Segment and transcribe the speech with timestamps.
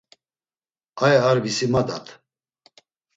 [1.03, 2.05] Aya ar visimadat.